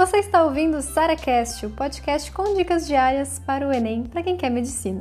Você 0.00 0.16
está 0.16 0.42
ouvindo 0.42 0.78
o 0.78 0.80
SaraCast, 0.80 1.66
o 1.66 1.70
podcast 1.72 2.32
com 2.32 2.54
dicas 2.54 2.86
diárias 2.86 3.38
para 3.38 3.68
o 3.68 3.70
Enem 3.70 4.04
para 4.04 4.22
quem 4.22 4.34
quer 4.34 4.48
medicina. 4.48 5.00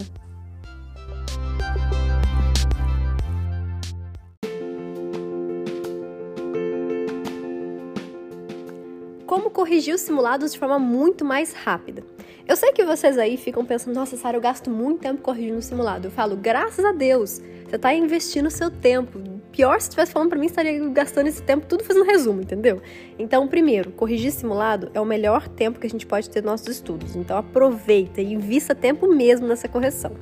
Como 9.26 9.50
corrigir 9.50 9.96
os 9.96 10.02
simulados 10.02 10.52
de 10.52 10.60
forma 10.60 10.78
muito 10.78 11.24
mais 11.24 11.54
rápida? 11.54 12.04
Eu 12.46 12.58
sei 12.58 12.74
que 12.74 12.84
vocês 12.84 13.18
aí 13.18 13.38
ficam 13.38 13.64
pensando, 13.64 13.96
nossa, 13.96 14.18
Sara, 14.18 14.36
eu 14.36 14.42
gasto 14.42 14.70
muito 14.70 15.00
tempo 15.00 15.22
corrigindo 15.22 15.60
o 15.60 15.62
simulado. 15.62 16.08
Eu 16.08 16.12
falo, 16.12 16.36
graças 16.36 16.84
a 16.84 16.92
Deus, 16.92 17.40
você 17.66 17.78
está 17.78 17.94
investindo 17.94 18.52
seu 18.52 18.70
tempo, 18.70 19.18
Pior 19.60 19.82
se 19.82 19.90
estivesse 19.90 20.14
falando 20.14 20.30
para 20.30 20.40
mim, 20.40 20.46
estaria 20.46 20.88
gastando 20.88 21.28
esse 21.28 21.44
tempo 21.44 21.66
tudo 21.66 21.84
fazendo 21.84 22.06
resumo, 22.06 22.40
entendeu? 22.40 22.82
Então, 23.20 23.46
primeiro, 23.46 23.92
corrigir 23.92 24.32
simulado 24.32 24.90
é 24.94 25.02
o 25.02 25.06
melhor 25.06 25.50
tempo 25.50 25.82
que 25.82 25.86
a 25.86 25.90
gente 25.90 26.06
pode 26.06 26.30
ter 26.30 26.42
nos 26.42 26.52
nossos 26.52 26.68
estudos. 26.70 27.14
Então, 27.14 27.38
aproveita 27.38 28.22
e 28.22 28.32
invista 28.32 28.74
tempo 28.74 29.14
mesmo 29.14 29.46
nessa 29.46 29.68
correção. 29.68 30.14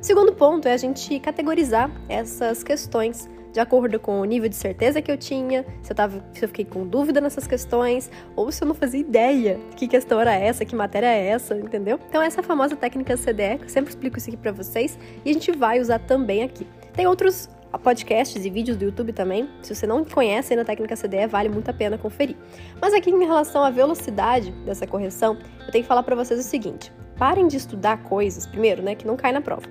Segundo 0.00 0.32
ponto 0.32 0.66
é 0.66 0.72
a 0.72 0.78
gente 0.78 1.20
categorizar 1.20 1.90
essas 2.08 2.64
questões 2.64 3.28
de 3.52 3.60
acordo 3.60 4.00
com 4.00 4.18
o 4.22 4.24
nível 4.24 4.48
de 4.48 4.56
certeza 4.56 5.02
que 5.02 5.12
eu 5.12 5.18
tinha, 5.18 5.66
se 5.82 5.92
eu, 5.92 5.94
tava, 5.94 6.24
se 6.32 6.42
eu 6.42 6.48
fiquei 6.48 6.64
com 6.64 6.86
dúvida 6.86 7.20
nessas 7.20 7.46
questões, 7.46 8.10
ou 8.34 8.50
se 8.50 8.64
eu 8.64 8.68
não 8.68 8.74
fazia 8.74 9.00
ideia 9.00 9.60
que 9.76 9.86
questão 9.86 10.18
era 10.18 10.34
essa, 10.34 10.64
que 10.64 10.74
matéria 10.74 11.08
é 11.08 11.26
essa, 11.26 11.54
entendeu? 11.54 12.00
Então, 12.08 12.22
essa 12.22 12.42
famosa 12.42 12.74
técnica 12.74 13.18
CDE, 13.18 13.60
eu 13.60 13.68
sempre 13.68 13.90
explico 13.90 14.16
isso 14.16 14.30
aqui 14.30 14.36
para 14.38 14.50
vocês, 14.50 14.98
e 15.26 15.28
a 15.28 15.32
gente 15.34 15.52
vai 15.52 15.78
usar 15.78 15.98
também 15.98 16.42
aqui. 16.42 16.66
Tem 16.94 17.06
outros 17.06 17.50
podcasts 17.78 18.44
e 18.44 18.50
vídeos 18.50 18.76
do 18.76 18.84
YouTube 18.84 19.12
também. 19.12 19.48
Se 19.62 19.74
você 19.74 19.86
não 19.86 20.04
conhece 20.04 20.52
ainda 20.52 20.62
a 20.62 20.64
técnica 20.66 20.96
CDE, 20.96 21.26
vale 21.26 21.48
muito 21.48 21.68
a 21.68 21.72
pena 21.72 21.96
conferir. 21.96 22.36
Mas 22.80 22.92
aqui 22.94 23.10
em 23.10 23.24
relação 23.24 23.62
à 23.62 23.70
velocidade 23.70 24.50
dessa 24.64 24.86
correção, 24.86 25.38
eu 25.66 25.72
tenho 25.72 25.84
que 25.84 25.88
falar 25.88 26.02
para 26.02 26.16
vocês 26.16 26.38
o 26.38 26.42
seguinte: 26.42 26.92
parem 27.18 27.46
de 27.46 27.56
estudar 27.56 28.02
coisas, 28.02 28.46
primeiro, 28.46 28.82
né, 28.82 28.94
que 28.94 29.06
não 29.06 29.16
cai 29.16 29.32
na 29.32 29.40
prova. 29.40 29.66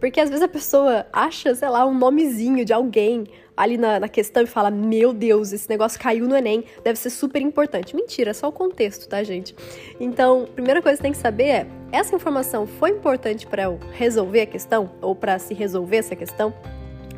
Porque 0.00 0.20
às 0.20 0.28
vezes 0.28 0.44
a 0.44 0.48
pessoa 0.48 1.06
acha, 1.12 1.54
sei 1.54 1.68
lá, 1.68 1.86
um 1.86 1.94
nomezinho 1.94 2.64
de 2.64 2.72
alguém 2.72 3.26
ali 3.56 3.78
na, 3.78 3.98
na, 3.98 4.08
questão 4.08 4.42
e 4.42 4.46
fala: 4.46 4.70
Meu 4.70 5.12
Deus, 5.12 5.52
esse 5.52 5.68
negócio 5.68 5.98
caiu 5.98 6.28
no 6.28 6.36
Enem, 6.36 6.64
deve 6.84 6.98
ser 6.98 7.10
super 7.10 7.40
importante. 7.40 7.96
Mentira, 7.96 8.30
é 8.30 8.34
só 8.34 8.48
o 8.48 8.52
contexto, 8.52 9.08
tá, 9.08 9.22
gente? 9.22 9.54
Então, 9.98 10.44
a 10.44 10.52
primeira 10.52 10.82
coisa 10.82 10.96
que 10.98 11.02
tem 11.02 11.12
que 11.12 11.18
saber 11.18 11.44
é: 11.44 11.66
essa 11.90 12.14
informação 12.14 12.66
foi 12.66 12.90
importante 12.90 13.46
para 13.46 13.64
eu 13.64 13.78
resolver 13.92 14.42
a 14.42 14.46
questão? 14.46 14.90
Ou 15.00 15.14
para 15.14 15.38
se 15.38 15.54
resolver 15.54 15.96
essa 15.96 16.14
questão? 16.14 16.52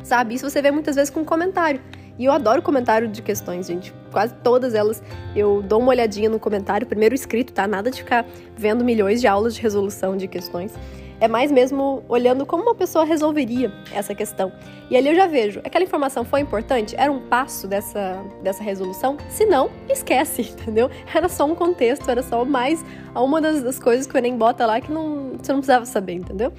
Sabe? 0.03 0.35
Isso 0.35 0.49
você 0.49 0.61
vê 0.61 0.71
muitas 0.71 0.95
vezes 0.95 1.09
com 1.09 1.23
comentário. 1.23 1.81
E 2.19 2.25
eu 2.25 2.33
adoro 2.33 2.61
comentário 2.61 3.07
de 3.07 3.21
questões, 3.21 3.67
gente. 3.67 3.93
Quase 4.11 4.33
todas 4.43 4.73
elas 4.73 5.01
eu 5.33 5.61
dou 5.61 5.79
uma 5.79 5.89
olhadinha 5.89 6.29
no 6.29 6.37
comentário, 6.37 6.85
primeiro 6.85 7.15
escrito, 7.15 7.53
tá? 7.53 7.65
Nada 7.65 7.89
de 7.89 7.99
ficar 7.99 8.25
vendo 8.57 8.83
milhões 8.83 9.21
de 9.21 9.27
aulas 9.27 9.55
de 9.55 9.61
resolução 9.61 10.17
de 10.17 10.27
questões. 10.27 10.73
É 11.21 11.27
mais 11.27 11.51
mesmo 11.51 12.03
olhando 12.07 12.45
como 12.45 12.63
uma 12.63 12.75
pessoa 12.75 13.05
resolveria 13.05 13.71
essa 13.93 14.15
questão. 14.15 14.51
E 14.89 14.97
ali 14.97 15.09
eu 15.09 15.15
já 15.15 15.27
vejo, 15.27 15.59
aquela 15.65 15.83
informação 15.83 16.23
foi 16.23 16.41
importante? 16.41 16.95
Era 16.97 17.11
um 17.11 17.19
passo 17.19 17.67
dessa, 17.67 18.21
dessa 18.41 18.63
resolução? 18.63 19.17
Se 19.29 19.45
não, 19.45 19.69
esquece, 19.89 20.41
entendeu? 20.59 20.89
Era 21.13 21.29
só 21.29 21.45
um 21.45 21.55
contexto, 21.55 22.09
era 22.09 22.23
só 22.23 22.43
mais 22.43 22.83
uma 23.13 23.39
das, 23.41 23.61
das 23.61 23.79
coisas 23.79 24.07
que 24.07 24.15
o 24.15 24.17
Enem 24.17 24.37
bota 24.37 24.65
lá 24.65 24.79
que 24.79 24.91
não, 24.91 25.33
você 25.41 25.51
não 25.51 25.59
precisava 25.59 25.85
saber, 25.85 26.13
entendeu? 26.13 26.53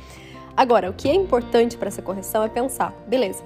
Agora, 0.56 0.90
o 0.90 0.92
que 0.92 1.08
é 1.08 1.14
importante 1.14 1.76
para 1.76 1.88
essa 1.88 2.02
correção 2.02 2.42
é 2.42 2.48
pensar, 2.48 2.92
beleza, 3.06 3.42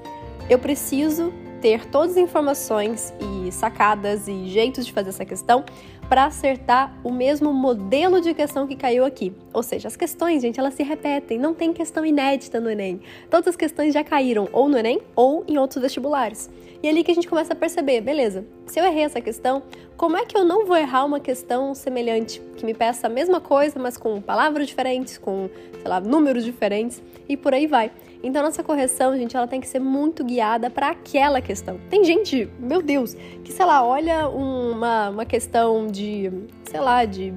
eu 0.48 0.58
preciso 0.58 1.33
ter 1.60 1.86
todas 1.86 2.12
as 2.12 2.16
informações 2.19 3.14
e 3.19 3.50
sacadas 3.50 4.28
e 4.28 4.48
jeitos 4.48 4.84
de 4.84 4.92
fazer 4.92 5.08
essa 5.08 5.25
questão 5.25 5.64
para 6.08 6.27
acertar 6.27 6.97
o 7.02 7.10
mesmo 7.10 7.52
modelo 7.52 8.20
de 8.20 8.34
questão 8.34 8.66
que 8.66 8.77
caiu 8.77 9.05
aqui. 9.05 9.33
Ou 9.52 9.62
seja, 9.62 9.88
as 9.88 9.97
questões, 9.97 10.42
gente, 10.42 10.60
elas 10.60 10.75
se 10.75 10.82
repetem, 10.82 11.38
não 11.38 11.54
tem 11.54 11.72
questão 11.72 12.04
inédita 12.04 12.60
no 12.60 12.70
Enem. 12.70 13.00
Todas 13.31 13.48
as 13.48 13.56
questões 13.56 13.94
já 13.94 14.04
caíram 14.04 14.48
ou 14.53 14.69
no 14.69 14.78
Enem 14.78 15.00
ou 15.16 15.44
em 15.48 15.59
outros 15.59 15.82
vestibulares. 15.82 16.50
E 16.82 16.87
é 16.87 16.91
ali 16.91 17.03
que 17.03 17.10
a 17.10 17.15
gente 17.15 17.26
começa 17.26 17.54
a 17.54 17.56
perceber, 17.56 18.03
beleza, 18.03 18.44
se 18.66 18.78
eu 18.78 18.84
errei 18.84 19.04
essa 19.04 19.19
questão, 19.19 19.62
como 19.97 20.19
é 20.19 20.26
que 20.26 20.37
eu 20.37 20.44
não 20.44 20.66
vou 20.66 20.76
errar 20.76 21.06
uma 21.06 21.19
questão 21.19 21.75
semelhante, 21.75 22.42
que 22.56 22.66
me 22.66 22.75
peça 22.75 23.06
a 23.06 23.10
mesma 23.10 23.41
coisa, 23.41 23.78
mas 23.78 23.97
com 23.97 24.21
palavras 24.21 24.66
diferentes, 24.66 25.16
com, 25.16 25.48
sei 25.72 25.88
lá, 25.88 25.98
números 25.98 26.44
diferentes 26.44 27.03
e 27.26 27.38
por 27.38 27.54
aí 27.54 27.66
vai. 27.66 27.91
Então 28.25 28.42
nossa 28.42 28.62
correção, 28.62 29.15
gente, 29.16 29.36
ela 29.36 29.47
tem 29.47 29.60
que 29.60 29.69
ser 29.69 29.78
muito 29.78 30.25
guiada 30.25 30.71
para 30.71 30.88
aquela 30.88 31.42
questão. 31.42 31.78
Tem 31.91 32.03
gente, 32.04 32.50
meu 32.59 32.81
Deus, 32.81 33.15
que 33.44 33.53
sei 33.53 33.66
lá, 33.66 33.84
olha 33.84 34.28
uma, 34.28 35.10
uma 35.10 35.25
questão 35.26 35.86
de, 35.94 36.31
sei 36.65 36.81
lá, 36.81 37.05
de 37.05 37.32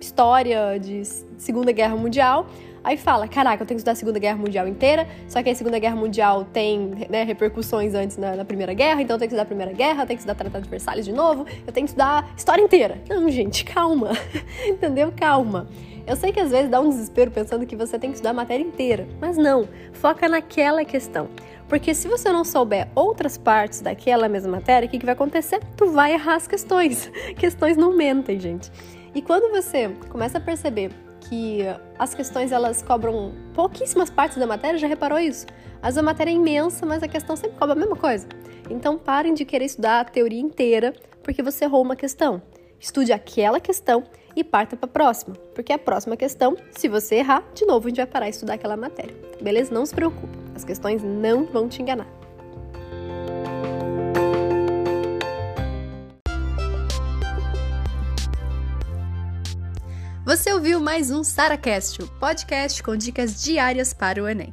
história 0.00 0.78
de 0.78 1.02
Segunda 1.36 1.72
Guerra 1.72 1.96
Mundial, 1.96 2.46
Aí 2.82 2.96
fala, 2.96 3.26
caraca, 3.28 3.62
eu 3.62 3.66
tenho 3.66 3.76
que 3.76 3.80
estudar 3.80 3.92
a 3.92 3.96
Segunda 3.96 4.18
Guerra 4.18 4.38
Mundial 4.38 4.66
inteira, 4.66 5.06
só 5.28 5.42
que 5.42 5.50
a 5.50 5.54
Segunda 5.54 5.78
Guerra 5.78 5.96
Mundial 5.96 6.44
tem 6.44 7.06
né, 7.10 7.22
repercussões 7.22 7.92
antes 7.92 8.16
na, 8.16 8.36
na, 8.36 8.44
Primeira 8.44 8.72
Guerra, 8.72 9.02
então 9.02 9.16
eu 9.16 9.18
tenho 9.18 9.28
que 9.28 9.34
estudar 9.34 9.42
a 9.42 9.46
Primeira 9.46 9.72
Guerra, 9.72 10.02
eu 10.02 10.06
tenho 10.06 10.16
que 10.16 10.22
estudar 10.22 10.34
Tratado 10.34 10.64
de 10.64 10.70
Versalhes 10.70 11.04
de 11.04 11.12
novo, 11.12 11.44
eu 11.66 11.72
tenho 11.72 11.84
que 11.84 11.90
estudar 11.90 12.32
história 12.36 12.62
inteira. 12.62 12.98
Não, 13.08 13.28
gente, 13.28 13.64
calma. 13.64 14.12
Entendeu? 14.66 15.12
Calma. 15.14 15.66
Eu 16.06 16.16
sei 16.16 16.32
que 16.32 16.40
às 16.40 16.50
vezes 16.50 16.70
dá 16.70 16.80
um 16.80 16.88
desespero 16.88 17.30
pensando 17.30 17.66
que 17.66 17.76
você 17.76 17.98
tem 17.98 18.08
que 18.08 18.16
estudar 18.16 18.30
a 18.30 18.34
matéria 18.34 18.64
inteira, 18.64 19.06
mas 19.20 19.36
não, 19.36 19.68
foca 19.92 20.26
naquela 20.26 20.82
questão. 20.82 21.28
Porque 21.68 21.94
se 21.94 22.08
você 22.08 22.32
não 22.32 22.44
souber 22.44 22.88
outras 22.94 23.36
partes 23.36 23.82
daquela 23.82 24.28
mesma 24.28 24.52
matéria, 24.52 24.86
o 24.86 24.90
que, 24.90 24.98
que 24.98 25.04
vai 25.04 25.12
acontecer? 25.12 25.60
Tu 25.76 25.86
vai 25.90 26.14
errar 26.14 26.36
as 26.36 26.46
questões. 26.46 27.12
Questões 27.36 27.76
não 27.76 27.94
mentem, 27.94 28.40
gente. 28.40 28.72
E 29.14 29.20
quando 29.20 29.50
você 29.50 29.88
começa 30.08 30.38
a 30.38 30.40
perceber 30.40 30.90
que 31.20 31.60
as 31.98 32.14
questões 32.14 32.52
elas 32.52 32.82
cobram 32.82 33.32
pouquíssimas 33.52 34.08
partes 34.08 34.38
da 34.38 34.46
matéria, 34.46 34.78
já 34.78 34.86
reparou 34.86 35.18
isso? 35.18 35.46
Às 35.82 35.94
vezes 35.94 35.98
a 35.98 36.02
matéria 36.02 36.30
é 36.30 36.34
imensa, 36.34 36.86
mas 36.86 37.02
a 37.02 37.08
questão 37.08 37.36
sempre 37.36 37.58
cobra 37.58 37.74
a 37.74 37.78
mesma 37.78 37.96
coisa. 37.96 38.26
Então 38.70 38.96
parem 38.96 39.34
de 39.34 39.44
querer 39.44 39.66
estudar 39.66 40.00
a 40.00 40.04
teoria 40.04 40.40
inteira 40.40 40.94
porque 41.22 41.42
você 41.42 41.64
errou 41.64 41.82
uma 41.82 41.96
questão. 41.96 42.40
Estude 42.80 43.12
aquela 43.12 43.60
questão 43.60 44.04
e 44.36 44.44
parta 44.44 44.76
para 44.76 44.88
a 44.88 44.92
próxima, 44.92 45.34
porque 45.54 45.72
a 45.72 45.78
próxima 45.78 46.16
questão, 46.16 46.56
se 46.70 46.88
você 46.88 47.16
errar, 47.16 47.42
de 47.54 47.66
novo 47.66 47.86
a 47.86 47.90
gente 47.90 47.96
vai 47.96 48.06
parar 48.06 48.26
de 48.26 48.36
estudar 48.36 48.54
aquela 48.54 48.76
matéria. 48.76 49.14
Beleza? 49.40 49.74
Não 49.74 49.84
se 49.84 49.94
preocupe, 49.94 50.38
as 50.58 50.64
questões 50.64 51.02
não 51.02 51.46
vão 51.46 51.68
te 51.68 51.80
enganar. 51.80 52.06
Você 60.26 60.52
ouviu 60.52 60.78
mais 60.78 61.10
um 61.10 61.24
SaraCast, 61.24 62.02
o 62.02 62.08
podcast 62.18 62.82
com 62.82 62.96
dicas 62.96 63.42
diárias 63.42 63.94
para 63.94 64.22
o 64.22 64.28
Enem. 64.28 64.52